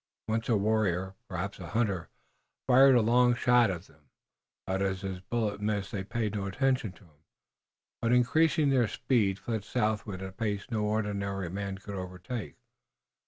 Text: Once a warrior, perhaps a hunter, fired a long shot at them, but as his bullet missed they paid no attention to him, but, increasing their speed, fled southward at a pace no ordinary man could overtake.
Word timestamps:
Once 0.27 0.49
a 0.49 0.57
warrior, 0.57 1.13
perhaps 1.29 1.59
a 1.59 1.67
hunter, 1.67 2.09
fired 2.65 2.95
a 2.95 3.01
long 3.03 3.35
shot 3.35 3.69
at 3.69 3.83
them, 3.83 4.09
but 4.65 4.81
as 4.81 5.01
his 5.01 5.19
bullet 5.19 5.61
missed 5.61 5.91
they 5.91 6.03
paid 6.03 6.33
no 6.33 6.47
attention 6.47 6.91
to 6.91 7.03
him, 7.03 7.21
but, 8.01 8.11
increasing 8.11 8.71
their 8.71 8.87
speed, 8.87 9.37
fled 9.37 9.63
southward 9.63 10.23
at 10.23 10.29
a 10.29 10.31
pace 10.31 10.71
no 10.71 10.81
ordinary 10.85 11.51
man 11.51 11.77
could 11.77 11.93
overtake. 11.93 12.55